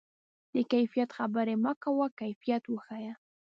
د 0.53 0.55
کیفیت 0.71 1.09
خبرې 1.17 1.55
مه 1.63 1.73
کوه، 1.83 2.07
کیفیت 2.19 2.63
وښیه. 2.67 3.13